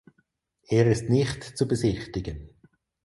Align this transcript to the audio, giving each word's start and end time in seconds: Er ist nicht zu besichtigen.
Er 0.67 0.87
ist 0.87 1.09
nicht 1.11 1.43
zu 1.43 1.67
besichtigen. 1.67 2.49